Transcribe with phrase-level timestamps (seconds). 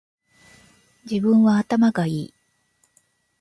[1.07, 2.33] 自分は頭がいい